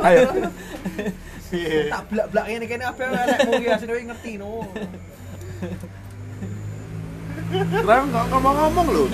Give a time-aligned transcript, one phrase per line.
[0.00, 0.28] Ayo.
[1.50, 1.90] Piye?
[1.90, 3.00] Tak blak-blak ngene kene apa
[3.58, 4.64] ya sing kowe ngerti no.
[7.50, 9.04] Keren kok ngomong-ngomong lho.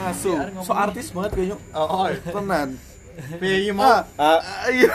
[0.00, 0.32] Asu,
[0.64, 1.56] so artis banget kayaknya.
[1.76, 2.04] Oh, oh.
[2.08, 2.80] Tenan.
[3.36, 4.00] Piye iki mau?
[4.16, 4.40] Ah,
[4.72, 4.88] iya.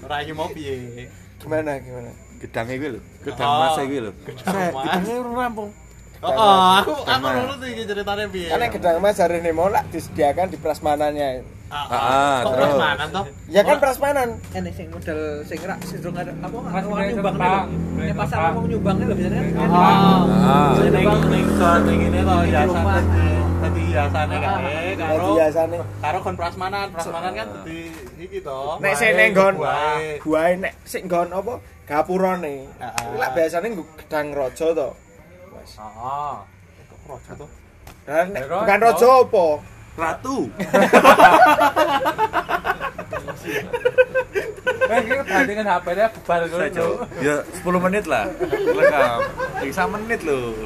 [0.00, 1.12] Ora iki mau piye?
[1.36, 2.10] Gimana gimana?
[2.38, 4.12] Gedangnya gue lho, gedang Oh, mas gue lho.
[4.24, 4.84] gedang mas.
[4.88, 5.70] Gedangnya urung rampung.
[6.18, 8.48] Oh, oh, aku aku nurut iki ceritane piye.
[8.48, 11.57] Karena gedang mas hari ini mau lah disediakan di prasmanannya.
[11.68, 12.64] Ah, Ah, kok terus.
[12.64, 13.24] prasmanan toh?
[13.52, 14.28] Ya kan prasmanan.
[14.56, 17.60] Enek sing model sing rak sing apa mulai nyumbang lho.
[17.92, 19.68] Nek pasar wong nyumbangnya lho biasanya kan.
[19.68, 19.76] Oh.
[19.76, 20.72] Ah.
[20.80, 23.28] Ning ning kon ning ngene to hiasan tadi
[23.60, 24.40] tadi hiasane Ah.
[24.40, 25.28] kae Ya karo
[26.00, 26.86] karo kon prasmanan.
[26.88, 27.78] Prasmanan kan dadi
[28.16, 28.60] iki to.
[28.80, 30.56] Nek sing ning nggon Buahe.
[30.56, 31.52] nek sing nggon apa
[31.84, 32.64] gapurane.
[32.64, 33.06] Heeh.
[33.20, 34.88] Lah biasane nggo gedang raja to.
[35.52, 35.72] Mas.
[35.76, 36.32] Heeh.
[36.88, 36.96] To?
[37.12, 37.44] Raja.
[38.56, 39.46] bukan raja apa?
[39.96, 40.50] Ratu.
[44.88, 46.96] Eh, iki bandingan HP-nya bubar jauh.
[47.20, 48.24] Ya 10 menit lah.
[48.48, 49.18] Rekam.
[49.60, 50.56] Bisa menit loh.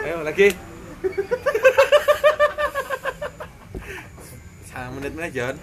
[0.00, 0.56] Ayo lagi.
[4.64, 5.56] Sama menit mana John?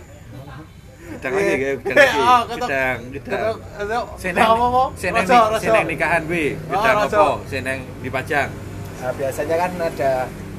[1.06, 2.17] Gedang lagi kayak gedang lagi.
[2.17, 2.67] Oh, ketok.
[2.67, 3.53] Gedang, gedang.
[3.78, 4.06] Ketok.
[4.17, 4.48] Seneng,
[4.98, 5.26] seneng,
[5.61, 6.45] seneng nikahan wi.
[6.58, 7.26] Gedang Oh, apa?
[7.45, 8.50] Seneng dipajang.
[9.02, 10.11] Nah, biasanya kan ada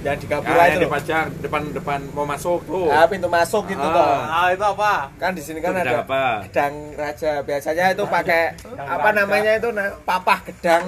[0.07, 0.85] yang di Ah, gapura yang itu.
[0.87, 2.87] dipajang depan depan mau masuk tuh.
[2.89, 3.91] Ah, pintu masuk gitu Ah.
[3.93, 4.07] toh.
[4.25, 4.93] Ah, itu apa?
[5.17, 6.23] Kan di sini kan Itu gedang ada apa?
[6.47, 7.33] gedang raja.
[7.43, 8.43] Biasanya itu pakai
[8.79, 10.85] apa namanya itu nah, papah gedang.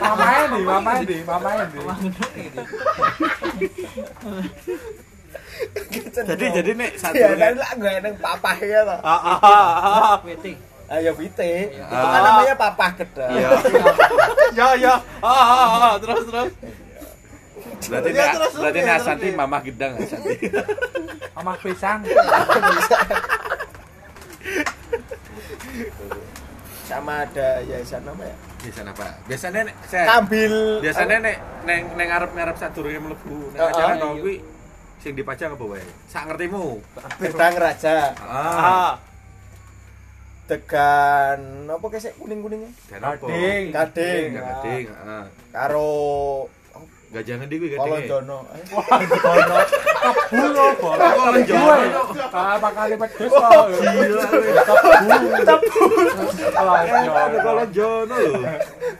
[0.00, 1.78] Mamae di, mamae di, mamae di.
[6.10, 8.98] Jadi jadi nek satu Ya kan lah gue neng papah ya toh.
[9.02, 9.68] Ah, ah, ah,
[10.14, 10.16] ah.
[10.90, 11.70] Ayo vite.
[11.70, 12.10] Itu Ah.
[12.10, 13.30] kan namanya papah gedang.
[13.32, 13.48] Iya.
[14.50, 14.94] Ya, ya.
[15.20, 15.94] Ah, ah, ah.
[15.96, 16.50] Terus, terus.
[17.82, 20.34] Berarti Ya, nek terus, berarti terus, Asanti mamah gedang Asanti.
[21.32, 22.00] Sama pisang.
[26.82, 28.36] Sama ada yayasan apa ya?
[28.60, 29.06] Biasanya apa?
[29.24, 30.54] Biasanya nek saya Kambil.
[30.82, 34.20] biasanya nek neng neng ngarep ngarep sadurunge mlebu nek Oh, acara oh, iya.
[34.20, 34.34] kuwi
[34.98, 35.84] sing dipajang apa wae?
[36.10, 36.82] Sak ngertimu.
[37.22, 38.10] gedang raja.
[38.18, 38.58] Ah.
[38.58, 38.92] Ah.
[40.44, 41.40] Tegan
[41.70, 42.74] apa kesek kuning-kuningnya?
[42.90, 43.22] Dan apa?
[43.22, 43.64] Gading.
[43.70, 44.26] Gading.
[44.34, 44.84] Gading, gading,
[47.10, 48.06] Karo Gajah ngendi kuwi Kalau gadinge?
[48.06, 48.38] Jono.
[50.30, 50.94] Bulo, bolo.
[51.02, 52.02] Kalau Jono.
[52.30, 53.66] Ah, bakal pedes kok.
[53.82, 54.24] Gila.
[56.54, 56.72] Kalau
[57.42, 58.40] Kalau Jono lho.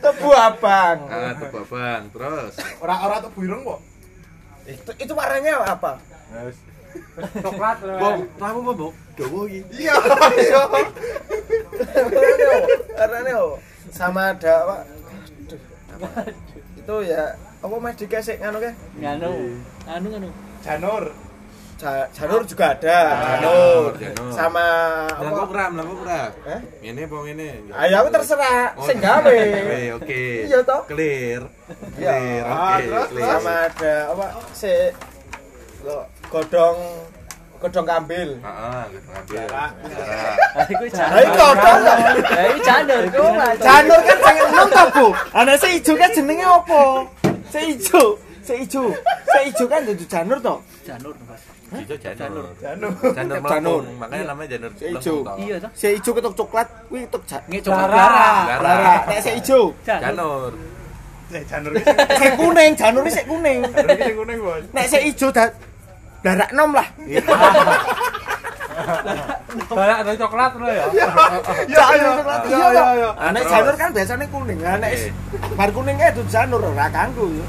[0.02, 0.98] Tebu abang.
[1.06, 2.02] Ah, tebak bang.
[2.10, 3.80] Terus Ora-ora tuh burung kok.
[4.66, 6.02] Itu itu warnanya apa?
[7.46, 7.94] Coklat lho.
[7.94, 8.94] Bong, kamu apa, Bong?
[9.14, 9.86] Dawa iki.
[9.86, 9.94] Iya,
[10.34, 10.58] iya.
[10.66, 10.78] Apa?
[13.06, 13.56] Apa?
[13.94, 14.76] Sama ada apa?
[14.82, 15.62] Aduh.
[16.74, 18.72] Itu ya apa Mas dikasih nganu ke?
[18.96, 19.32] Nganu.
[19.86, 20.28] Anu nganu.
[20.60, 21.04] Janur.
[21.76, 23.96] Ja- Janur juga ada, Ah, Janur.
[23.96, 24.28] Janur.
[24.30, 24.66] Sama
[25.08, 25.48] apa?
[25.48, 26.28] ram, langkung ram.
[26.44, 26.60] Eh?
[26.82, 27.48] Ngene apa ngene?
[27.70, 29.24] Ayo aku terserah, Oh, sing gawe.
[29.24, 30.24] Oke, oke.
[30.44, 30.80] Iya toh?
[30.86, 31.42] Clear.
[31.96, 32.12] Iya.
[32.12, 32.44] Clear.
[32.44, 33.28] Ah, Oke, terus, clear.
[33.30, 34.26] Sama ada apa?
[34.52, 34.72] Si
[35.80, 36.78] lo- godong
[37.56, 38.28] godong kambil.
[38.40, 39.36] Heeh, ngambil.
[39.36, 39.70] Jarak.
[39.84, 40.34] Jarak.
[40.50, 41.08] Ah iku janur.
[41.08, 41.80] Lah iki godong.
[41.80, 43.24] Lah iki janur iku.
[43.58, 45.06] Janur kan sing enom ta, Bu?
[45.32, 46.82] Ana si ijo kan jenenge apa?
[47.50, 48.02] Si ijo,
[48.46, 48.82] si ijo.
[49.26, 50.54] Si ijo kan dudu janur to.
[50.86, 51.42] Janur, Mas.
[51.70, 52.46] Hijau janur.
[52.58, 52.90] Janur.
[53.14, 53.82] Janur Janur.
[53.98, 55.38] makanya namanya janur tau.
[55.38, 55.70] Iya toh.
[55.74, 57.70] Si ijo ketok coklat kuwi ketok ja- Nge Lara.
[57.70, 58.58] coklat lara.
[58.62, 59.60] Lara, nek si ijo.
[59.86, 60.02] Janur.
[60.02, 60.52] Janur.
[61.30, 61.70] Eh, janur.
[62.18, 63.58] Sing kuning, janur sik kuning.
[63.62, 64.62] Janur iki sing kuning, Bos.
[64.74, 65.44] Nek si ijo da
[66.26, 66.86] darak nom lah.
[69.70, 70.84] Banyak ada coklat lho ya.
[70.94, 71.06] Ya,
[71.68, 72.10] Janur ya.
[72.20, 73.10] coklat Ya, iya ya, ya.
[73.18, 74.58] Ah, nek janur kan biasanya kuning.
[74.58, 74.92] Nek
[75.54, 77.44] bar kuningnya itu janur ora ganggu yo.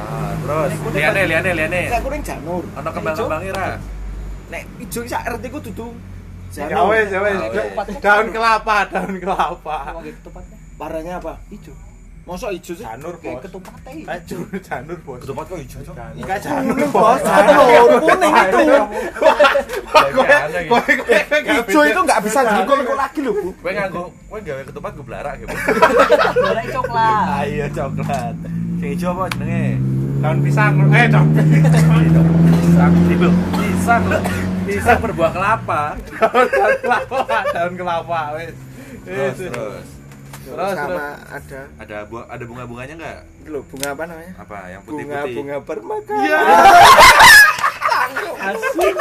[0.00, 1.80] Ah, terus liane liane liane.
[1.90, 2.62] Nek kuning janur.
[2.64, 3.68] Ono kembang-kembangnya ra.
[4.50, 5.88] Nek ijo sak artiku dudu
[6.50, 6.72] Ya janur.
[6.72, 7.08] ya wes.
[7.14, 7.38] Ah, wes.
[8.02, 9.78] Daun kelapa, daun kelapa.
[10.80, 11.38] Warnanya apa?
[11.52, 11.72] ijo.
[12.30, 12.86] Mosok ijo sih?
[12.86, 13.42] Janur, Bos.
[13.42, 14.06] ketupatnya.
[14.06, 15.18] Aduh, janur, Bos.
[15.18, 15.94] Ketupat kok hijau, Cok?
[16.14, 17.18] Enggak janur, Bos.
[17.26, 18.58] janur kuning itu.
[21.58, 23.50] Ijo itu nggak bisa dikol-kol lagi loh bu.
[23.58, 25.46] kowe nganggo kowe gawe ketupat gue blarak ya.
[25.50, 25.56] Bu.
[26.38, 27.26] Boleh coklat.
[27.26, 28.34] Ah, iya, coklat.
[28.78, 29.66] Sing hijau apa jenenge?
[30.22, 30.72] Daun pisang.
[30.94, 32.92] Eh, daun Pisang.
[33.58, 34.18] Pisang lho.
[34.70, 35.82] Pisang berbuah kelapa.
[35.98, 36.46] daun
[36.78, 37.18] kelapa,
[37.50, 38.54] daun kelapa, wes.
[39.02, 39.50] Terus Wes.
[39.50, 39.99] terus.
[40.50, 43.18] Terus, sama ada Ada buah ada bunga-bunganya enggak?
[43.40, 44.32] itu loh bunga apa namanya?
[44.36, 45.34] Apa yang Bunga putih-putih?
[45.38, 46.14] bunga permata.
[46.18, 46.38] Iya.
[48.40, 48.96] Asik.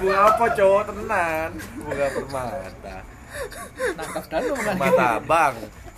[0.00, 1.50] Bunga apa cowok tenan?
[1.80, 2.96] Bunga permata.
[3.96, 4.76] Nangkap danu kan.
[4.76, 5.10] Mata.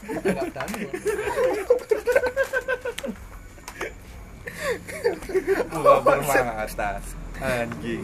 [0.08, 0.78] Nangkap danu.
[6.44, 6.90] Mata.
[7.38, 8.02] Anjing.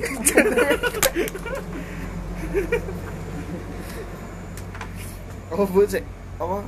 [5.55, 6.05] Oh, Bu, sik.
[6.39, 6.59] Apa?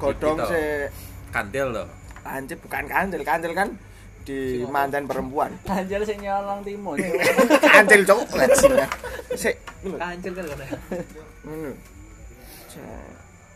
[0.00, 0.28] To.
[0.48, 0.88] sik
[1.30, 1.88] Kantil loh.
[2.20, 3.68] kancil bukan kancil, kancil kan
[4.28, 5.50] di mantan perempuan.
[5.64, 7.00] Anjir sing nyolong timun.
[7.64, 8.88] Kancil cok lecin ya.
[9.32, 9.56] Sik.
[9.96, 10.68] Kancil kan kan.
[11.44, 11.72] Ngono.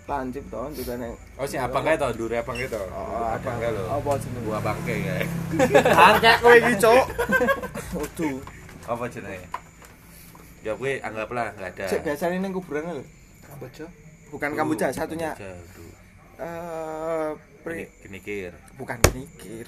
[0.04, 1.16] Lancip to juga neng.
[1.40, 2.76] Oh si abang kae to, dure abang kae to.
[2.92, 3.40] Oh, ada.
[3.40, 3.84] abang kae lho.
[3.88, 4.44] Apa jenenge?
[4.44, 5.24] Gua bangke kae.
[6.12, 7.04] Angkek kowe iki, Cuk.
[7.96, 8.36] Waduh.
[8.84, 9.48] Apa jenenge?
[10.60, 11.84] Ya gue anggaplah enggak ada.
[11.88, 13.04] Sik biasanya ning kuburan lho.
[13.48, 13.86] Kamboja.
[14.28, 15.92] Bukan Kamboja, satunya Aduh.
[16.34, 17.30] eh
[17.64, 18.52] pri Kenikir.
[18.76, 19.64] bukan mikir.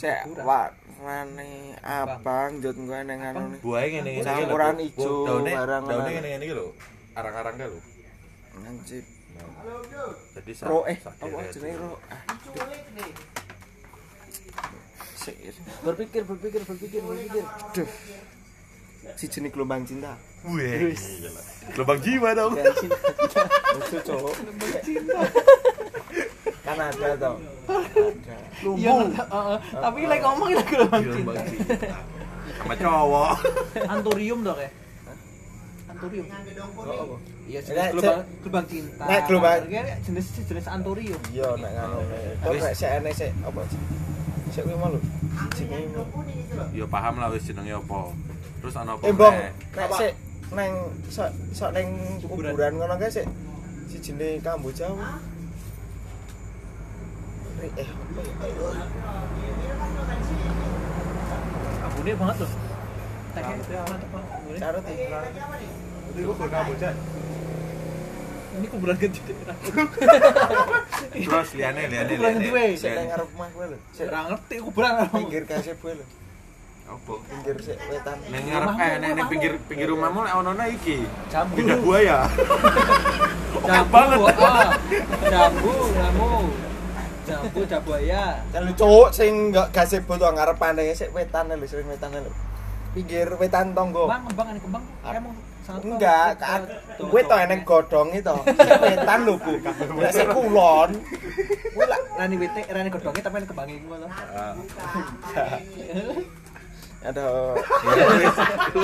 [0.00, 3.60] Sik warnane abang jut gue neng anu nih.
[3.60, 4.24] Buahe ngene ngene.
[4.24, 6.08] Campuran ijo, daune barang daune ngono.
[6.08, 6.68] ngene ngene iki lho.
[7.12, 7.80] Arang-arang kae lho.
[8.64, 9.04] Anjir.
[10.38, 11.82] Jadi Ro eh apa jenenge aja.
[11.82, 11.98] ro?
[12.08, 12.22] Ah.
[15.84, 17.44] Berpikir, berpikir, berpikir, berpikir.
[17.74, 17.88] Duh.
[19.16, 20.16] Si jenis gelombang cinta.
[20.46, 20.94] Wih.
[21.76, 22.52] Lubang jiwa dong.
[22.54, 24.34] Lucu cowok.
[26.64, 27.06] kan ada.
[27.16, 27.30] Ada.
[28.62, 29.56] Iya, heeh.
[29.72, 31.42] Tapi lek ngomong lek gelombang cinta.
[32.58, 33.32] Sama cowok.
[33.88, 34.70] Anturium dong ya.
[35.88, 36.26] Anturium.
[37.48, 39.04] Iya, jenis gelombang gelombang cinta.
[39.08, 39.64] Nek, gelombang-
[40.04, 41.20] jenis jenis anturium.
[41.32, 41.98] Iya nek ngono.
[42.44, 43.80] Kok nek sik enek sik apa sih?
[44.52, 45.00] Sik kuwi mau lho.
[46.76, 48.00] Ya paham lah wis jenenge apa.
[48.60, 49.02] Terus ana apa?
[49.08, 49.52] Eh bong, meneh?
[49.74, 50.12] nek sik
[50.52, 50.72] neng
[51.08, 51.88] sok sok neng
[52.20, 53.26] kuburan ngono kae sik
[53.88, 54.92] si jenis Kamboja.
[57.58, 58.32] Eh, eh, apa ya?
[61.88, 62.50] Abune banget loh.
[63.38, 64.58] Teknya mantep banget.
[64.58, 65.20] Carut ya.
[66.10, 66.90] Itu kuburan Kamboja.
[68.58, 69.20] Ini kuburan gede.
[71.14, 72.12] Terus liane liane.
[72.18, 72.34] Kuburan.
[72.74, 73.06] Sik neng Liane.
[73.06, 73.78] ngarep kowe lho.
[73.94, 76.04] Sik Ora ngerti kuburan pinggir kasep kowe lho.
[76.88, 77.12] Apa?
[77.30, 78.16] Pinggir sik wetan.
[78.32, 80.96] Neng ngarep eh neng neng pinggir pinggir rumahmu lek ono iki.
[81.30, 81.54] Jambu.
[81.54, 82.18] Lidah buaya.
[83.68, 83.92] Jambu.
[83.94, 84.18] banget.
[84.42, 84.68] ah.
[85.28, 86.30] Jambu, jambu.
[87.28, 88.22] Jambu jabuaya.
[88.50, 92.32] Kan lu cowok sing enggak gazebo to ngarepane sik wetan lho, sering wetan lho.
[92.96, 94.08] Pinggir wetan tonggo.
[94.08, 94.84] Kembang, kembang, ini kembang.
[95.04, 96.60] Emang sangat Enggak, kan.
[96.96, 98.36] Kowe to eneng godhong itu.
[98.80, 99.52] Wetan lho, Bu.
[100.00, 100.90] Nek sik kulon.
[101.76, 104.10] Gue lah, rani wite, rani godongnya tapi kembangnya gue loh.
[106.98, 107.54] Aduh.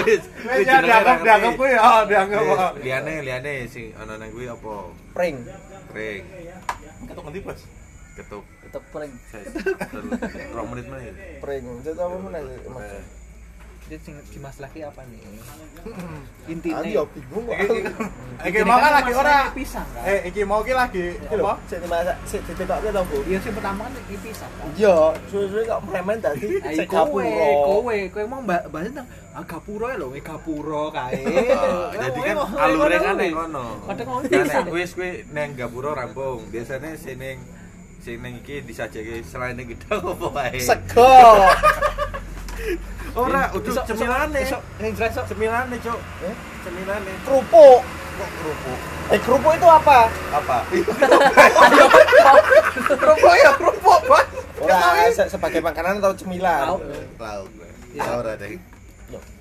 [0.06, 0.22] Wis.
[0.22, 2.78] Wis ya dianggap dianggap kuwi ya, dianggap.
[2.78, 4.94] Liane liane sing ana nang kuwi apa?
[5.10, 5.42] Pring.
[5.90, 6.22] Kering.
[7.10, 7.60] Ketuk ngendi, Bos?
[8.14, 8.44] Ketuk.
[8.94, 9.12] Pering.
[9.32, 9.42] Saya
[10.54, 11.10] rong menit meneh.
[11.42, 11.64] Pring.
[11.82, 12.42] Itu apa meneh?
[13.84, 15.20] Jadi sing dimaslahki apa nih?
[16.56, 16.88] Intinya.
[16.88, 17.56] yo bingung kok.
[18.48, 19.52] Iki mau kan lagi ora.
[19.52, 20.08] pisang kan?
[20.08, 21.60] Eh, iki mau ki lagi apa?
[21.68, 23.18] sik dimasak, sik ditekokke to, Bu.
[23.28, 24.72] Iya sing pertama kan iki pisang kan.
[24.72, 24.96] Iya,
[25.28, 26.32] suwe-suwe kok premen Ayo
[26.80, 27.48] sik kowe, gapura.
[27.68, 31.20] kowe, kowe mau mbak bahas tentang ah gapura ya lho, we gapura kae.
[31.54, 33.66] Ah, Jadi kan alure kan ning kono.
[33.84, 34.64] Kadang ngono bisa.
[34.64, 36.40] nek wis kuwi nang gapura rampung.
[36.48, 37.20] Biasane sing
[38.00, 40.56] sing ning iki disajeke selain gedang apa wae.
[40.56, 41.12] Sego.
[43.14, 44.42] Ora, udah cemilane.
[44.78, 45.24] yang jelas sok.
[45.30, 45.98] Cemilane, Cuk.
[46.22, 46.34] Eh?
[46.62, 47.12] Cemilane.
[47.22, 47.80] Kerupuk.
[48.14, 48.78] Kok kerupuk?
[49.04, 49.98] Eh, kerupuk itu apa?
[50.32, 50.58] Apa?
[52.94, 54.26] Kerupuk ya, kerupuk, Bos.
[54.56, 56.74] Ora se- sebagai makanan atau cemilan?
[56.74, 56.80] Lauk.
[57.18, 57.48] Lauk.
[57.92, 58.02] Iya.
[58.12, 58.58] Ora deh.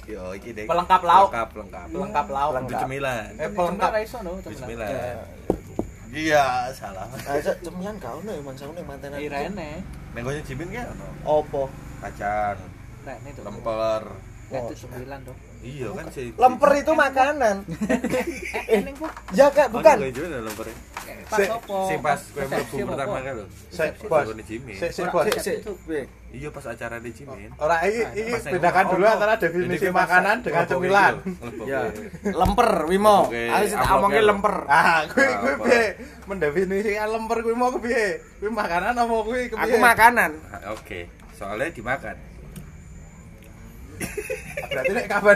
[0.04, 0.66] Yo, iki deh.
[0.68, 1.30] Pelengkap lauk.
[1.32, 1.88] Lengkap, lengkap.
[1.90, 2.52] Pelengkap lauk.
[2.60, 3.24] Itu cemilan.
[3.32, 3.90] Eh, Pelengkap pelengkap.
[3.90, 4.60] ra iso no, cemilan.
[4.60, 5.18] cemilan.
[6.14, 6.46] Iya,
[6.76, 7.08] salah.
[7.26, 9.18] Ah, cemilan gak ono ya mangsa ning mantenan.
[9.18, 9.72] Iya rene.
[10.14, 11.08] Nengonya cimin kan ono.
[11.24, 11.64] Opo?
[12.04, 12.60] Kacang,
[13.04, 13.44] Rene tuh.
[13.44, 14.04] lemper.
[14.54, 15.36] Itu sembilan tuh.
[15.64, 16.28] Iya kan sih.
[16.36, 17.56] Lemper itu makanan.
[18.74, 19.12] Eh, kok.
[19.36, 19.98] Ya kak, bukan.
[20.00, 20.68] Oh, juga lemper.
[21.28, 21.78] Pas Sik, opo?
[21.90, 23.46] Sing pas kowe mlebu pertama kan lho.
[23.72, 24.26] Sik, Bos.
[24.30, 25.26] Sik, sik, Bos.
[25.88, 26.04] Piye?
[26.34, 27.50] Iya pas acara di cimin.
[27.62, 31.14] Ora iki iki Pas neng bedakan dulu antara definisi pas makanan dengan cemilan.
[31.70, 31.82] Ya.
[32.26, 33.30] Lemper Wimo.
[33.30, 34.56] Aku sih tak amplopnya omongke lemper.
[34.66, 35.84] Ah, kuwi kuwi piye?
[36.26, 38.08] Mendefinisikan lemper kuwi mau kepiye?
[38.42, 39.42] Kuwi makanan apa kuwi?
[39.54, 40.32] Aku makanan.
[40.50, 41.06] Ah, Oke,
[41.38, 42.33] soalnya dimakan.
[44.74, 45.36] Berarti nek kabar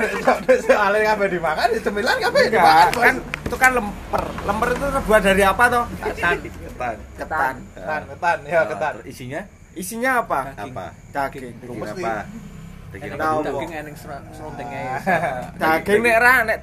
[0.66, 2.92] soalnya kabar dimakan ya cemilan kabeh Enggak, dimakan.
[2.98, 4.24] Kan itu kan lemper.
[4.50, 5.84] Lemper itu terbuat dari apa toh?
[6.02, 6.96] Ketan, ketan.
[7.18, 7.56] Ketan.
[7.78, 8.94] ketan, ketan, ya Nah, ketan.
[9.06, 9.42] Isinya
[9.78, 10.40] Isinya apa?
[10.58, 10.86] apa?
[11.14, 11.54] Daging.
[11.62, 12.16] Daging apa?
[12.90, 13.46] Daging Eneng apa?
[13.46, 13.96] Daging eneng
[14.34, 14.82] serontengnya.
[15.62, 16.60] Daging nek ra nek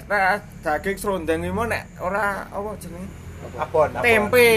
[0.66, 3.23] daging serondeng Wimo nek ora apa jenenge?
[3.54, 4.02] Abon, abon.
[4.02, 4.48] Tempe.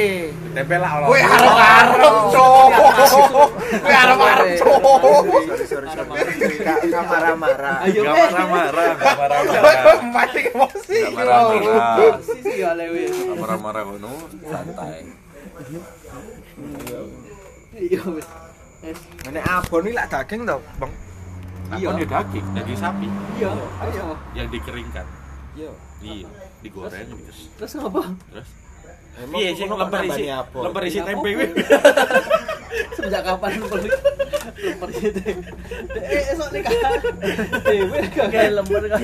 [0.56, 1.08] Tempe lah Allah.
[1.08, 2.70] Kuwi arep-arep, Cuk.
[3.84, 4.82] Kuwi arep-arep, Cuk.
[5.48, 6.10] Sorry sorry sorry.
[6.58, 7.76] Gak gak marah-marah.
[7.86, 8.22] Ayo, Gak eh.
[8.28, 9.96] marah-marah, gak marah-marah.
[10.10, 10.98] Mancing emosi.
[10.98, 12.18] Gak marah-marah.
[12.24, 13.04] Sisi ya lewe.
[13.38, 14.12] Marah-marah ngono,
[14.44, 15.02] santai.
[17.78, 18.28] Iya wis.
[19.28, 20.92] Nek abon iki lak daging to, Bang.
[21.68, 21.92] Iya.
[21.92, 23.52] Takon ya daging, daging sapi Iya.
[23.84, 24.06] Ayo.
[24.34, 25.06] yang dikeringkan.
[25.58, 25.72] Iya.
[26.00, 26.30] Iya,
[26.62, 27.40] digoreng terus.
[27.58, 28.02] Terus apa?
[28.30, 28.50] Terus
[29.18, 30.24] Emang Iya, sih kono lemper isi,
[30.66, 31.48] lemper isi tempe kuwi.
[32.94, 33.80] Sejak kapan lemper
[34.58, 35.22] lemper itu?
[35.98, 36.74] Eh, esok nih kan.
[37.66, 39.00] Dewe kayak lemper kan.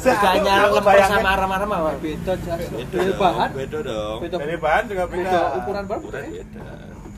[0.00, 1.90] Bedanya lemper sama arem-arem apa?
[2.00, 2.60] Beda jas.
[2.72, 3.48] Beda bahan.
[3.52, 4.18] Beda dong.
[4.24, 5.40] Beda bahan juga beda.
[5.60, 6.00] ukuran bahan.
[6.00, 6.68] Ukuran beda.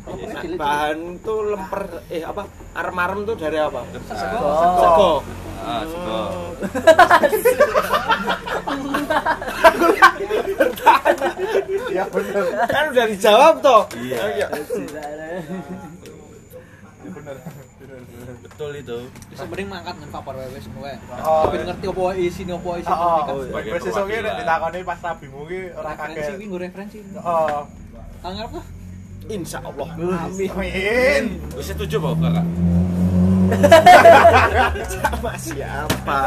[0.08, 0.56] Iya.
[0.56, 2.42] Bahan tuh lemper eh apa?
[2.74, 3.80] Arem-arem tuh dari apa?
[4.10, 4.48] Sego.
[4.82, 5.12] Sego.
[5.58, 6.20] Ah, sego.
[11.88, 12.44] Iya bener.
[12.66, 13.82] Kan udah dijawab toh.
[13.94, 14.18] Iya.
[14.34, 14.46] Iya.
[17.08, 18.34] Bener, bener.
[18.38, 18.98] Betul itu.
[19.30, 20.92] Bisa mending mangkat dengan papar wewe semua.
[21.18, 21.64] Oh, Tapi iya.
[21.66, 23.28] ngerti apa isi ini apa isi Oh, ini kan.
[23.28, 26.38] oh, sebagai wis sesuk nek ditakoni pas rabimu ki ora Referensi kaget.
[26.38, 26.98] minggu referensi.
[27.18, 27.60] Oh.
[28.18, 28.64] Tanggap lah.
[29.28, 29.88] Insya Allah.
[29.92, 30.48] Amin.
[30.50, 31.24] Amin.
[31.54, 32.46] Wis setuju kok, Kakak?
[34.98, 36.20] Sama siapa?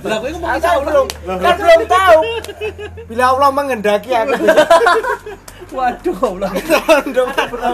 [0.00, 0.84] Lah kowe ngomong Kan Allah.
[0.84, 1.06] belum,
[1.38, 2.20] kan belum tahu.
[3.06, 4.34] Bila Allah menghendaki aku
[5.66, 6.50] Waduh, Allah.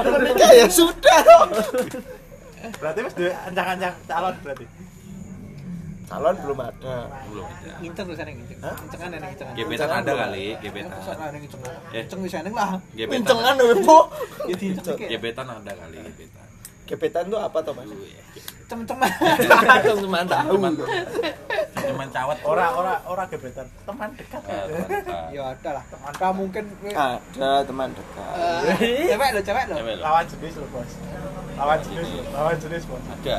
[0.09, 1.19] menikah ya sudah.
[1.23, 1.45] toh.
[2.81, 4.65] Berarti wis duwe ancang-ancang calon berarti.
[6.09, 6.97] Calon belum ada.
[7.29, 7.71] Belum ada.
[7.81, 8.59] Nginceng tuh sana nginceng.
[8.61, 8.75] Hah?
[8.77, 9.55] Ngincengan ada ngincengan.
[9.57, 10.99] Gebetan ada kali, gebetan.
[10.99, 11.73] Ada ngincengan.
[11.73, 11.93] Eh.
[11.95, 12.71] Nginceng di sana lah.
[12.93, 13.99] Pincengan loh, Bu.
[14.49, 14.57] Ya
[15.09, 16.42] Gebetan ada kali, gebetan.
[16.87, 17.89] Gebetan tuh apa toh, Mas?
[18.73, 19.11] cem-ceman.
[19.85, 20.57] Teman tahu.
[21.73, 23.67] Cuman cawat Ora ora ora gebetan.
[23.85, 24.43] Teman dekat.
[24.49, 25.29] Ah.
[25.29, 25.85] Ya ada lah.
[26.17, 28.35] Kamu mungkin Ada teman dekat.
[28.81, 29.75] Eh, cewek lo, cewek lo.
[30.01, 30.93] Lawan jenis loh, Bos.
[31.61, 32.25] Lawan jenis loh.
[32.33, 33.05] Lawan jenis, Bos.
[33.21, 33.39] Ada.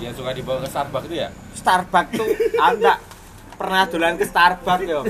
[0.00, 1.28] Yang suka dibawa ke Starbucks itu ya?
[1.56, 2.28] Starbucks tuh
[2.60, 3.00] anda
[3.58, 5.02] pernah dolan ke Starbucks yo.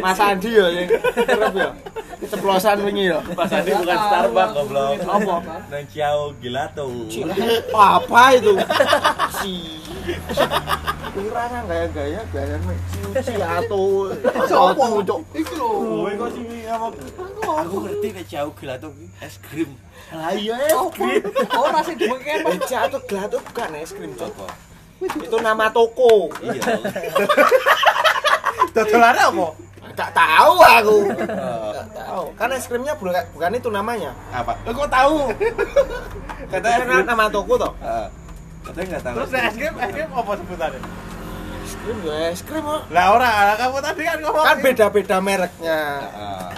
[0.00, 1.70] Mas Andi yo yang kerep yo.
[2.24, 3.20] Keceplosan wingi yo.
[3.36, 4.96] Pas Andi bukan Starbucks goblok.
[5.04, 5.36] Apa?
[5.68, 6.88] Nang Ciao Gelato.
[7.76, 8.56] Apa itu?
[9.44, 9.54] Si.
[11.10, 12.56] Kurang gaya-gaya gaya
[12.88, 14.08] ciuci atau
[14.48, 15.04] Sopo?
[15.04, 15.20] cok.
[15.36, 15.70] Iki lho.
[16.00, 18.88] Kowe kok sing ngomong aku ngerti nek Ciao Gelato
[19.20, 19.76] es krim.
[20.14, 21.20] Lah iya es krim.
[21.52, 22.48] Ora sih dibengke apa?
[22.56, 24.32] Beca atau gelato bukan es krim cok.
[24.32, 24.48] Apa?
[25.00, 26.28] Itu nama toko.
[26.40, 26.60] Iya.
[28.80, 29.46] Dodolane apa?
[29.90, 30.96] Gak tahu aku.
[31.12, 32.24] Gak tahu.
[32.38, 34.10] Kan es krimnya bukan bukan itu namanya.
[34.32, 34.56] Apa?
[34.64, 35.16] Lo kok tahu?
[36.48, 37.04] Katanya krim.
[37.04, 37.72] nama toko toh.
[37.80, 38.08] Ah.
[38.64, 39.14] Katanya enggak tahu.
[39.20, 40.80] Terus es krim, es krim apa sebutannya?
[41.60, 42.82] Es krim ya es krim kok.
[42.88, 44.44] Lah ora, kamu tadi kan ngomong.
[44.46, 45.78] Kan beda-beda mereknya.
[46.16, 46.50] Ah.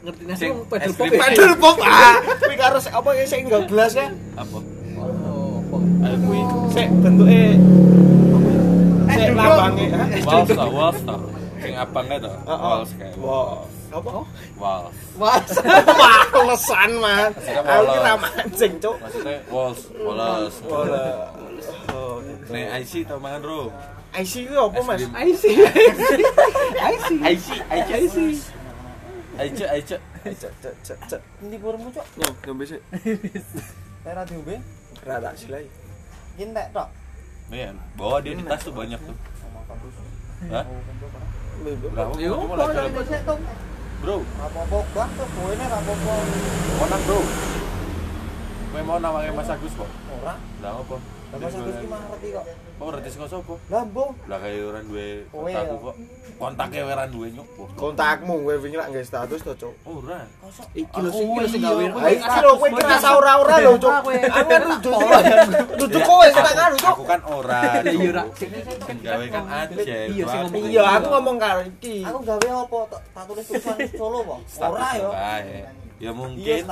[0.00, 1.04] Ngerti nasi es pop.
[1.04, 1.12] krim.
[1.12, 1.20] ya?
[1.28, 2.16] Pedal pop ah.
[2.40, 4.08] Kuwi karo apa ya sing nggo gelas ya?
[4.38, 4.58] Apa?
[4.96, 5.76] Oh, apa?
[6.16, 6.40] Kuwi.
[6.72, 7.42] Sik bentuke
[9.10, 9.42] Eh, sik duduk.
[9.42, 9.86] lambange.
[11.80, 11.88] Walls walls toh.
[11.88, 12.36] Sing abangnya toh.
[12.44, 12.60] Oh, oh.
[12.60, 13.56] Walls kayak Wow.
[13.90, 14.10] Apa?
[14.54, 14.96] walls.
[15.18, 15.50] Mas.
[15.98, 17.30] Wah, lesan, Man.
[17.34, 18.04] Maksudnya Aku ki polos.
[18.06, 18.96] ra mancing, Cuk.
[19.02, 20.54] Maksudnya walls, walls.
[20.62, 21.04] Wala.
[21.90, 22.14] Oh.
[22.50, 23.60] Nek IC tau mangan bro.
[24.10, 24.98] IC ku apa, Mas?
[24.98, 25.12] krim.
[25.14, 25.56] I see.
[25.62, 27.18] I see.
[27.18, 28.32] IC, IC, I see.
[29.40, 29.90] IC, IC.
[30.20, 31.20] Cek cek cek cek.
[31.40, 32.06] Endi kurmu cok?
[32.20, 32.82] Yo, ngombe sik.
[34.08, 34.60] Ora diombe?
[35.06, 35.64] Ra tak silai.
[36.36, 36.88] Kintek tok.
[37.50, 39.16] Nih, bawa dia di tas tuh banyak tuh.
[40.52, 40.64] Hah?
[41.60, 42.34] Yo,
[43.04, 43.38] sik tuh.
[44.00, 46.14] Bro, Apa-apa gak tuh boene ra apa-apa.
[46.80, 47.20] monang bro.
[48.72, 49.90] Kowe mau namanya Mas Agus kok?
[50.08, 50.40] Ora.
[50.64, 50.96] Lah apa?
[51.30, 52.44] Mas Agus ki mah ngerti kok.
[52.80, 53.54] Oh, ngerti saka sapa?
[53.70, 54.10] Lah mbok.
[54.26, 55.84] Lah kayak orang duwe Kowe kontakku ya.
[55.86, 55.94] kok.
[56.40, 57.46] Kontaknya ora duwe nyok.
[57.78, 59.74] Kontakmu kowe wingi lak nggae status to, Cuk.
[59.86, 60.26] Oh, ora.
[60.74, 61.82] Iki lho sing iki lho sing gawe.
[62.10, 63.94] Iki lho kowe kira ora ora lho, Cuk.
[64.10, 64.98] Angin duduk
[65.78, 66.94] duduk kowe sing tak ngaru, Cuk.
[66.98, 67.60] Aku kan ora.
[67.62, 68.22] Ya iya ora.
[68.34, 69.94] Sing gawe kan aja.
[70.10, 70.62] Iya, sing ngomong.
[70.66, 71.96] Iya, aku ngomong karo iki.
[72.02, 72.78] Aku gawe apa?
[72.90, 74.36] Tak- tulis tulisan Solo apa?
[74.66, 75.10] Ora yo.
[75.14, 75.70] Ya
[76.00, 76.64] Iya mungkin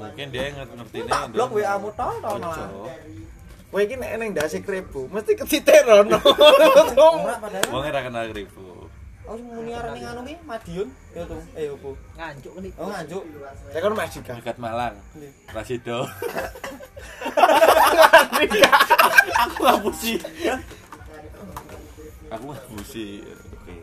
[0.00, 2.40] mungkin dia ngerti Tak blok WA-mu tok tok
[3.72, 5.32] Kowe iki nek ning ndase kribu, mesti.
[5.88, 6.04] Ora
[7.40, 7.72] padahal.
[7.72, 8.84] Wong ora kenal ribu.
[9.22, 10.88] Aku sing muni arane anu ki Madiun.
[11.16, 11.40] Ya tuh.
[11.56, 11.96] Eh opo?
[12.20, 12.76] Ngancuk kan iki.
[12.76, 13.24] Oh nganjuk.
[13.72, 14.32] Ya kan Majika.
[14.36, 14.94] Dekat Malang.
[15.56, 16.04] Rasido.
[19.40, 20.20] aku ngapusi.
[22.28, 23.06] aku ngapusi.
[23.24, 23.82] Oke.